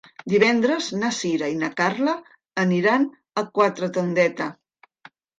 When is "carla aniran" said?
1.81-3.05